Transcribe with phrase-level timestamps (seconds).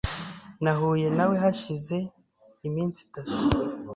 [0.63, 1.97] Nahuye nawe hashize
[2.67, 3.35] iminsi itatu.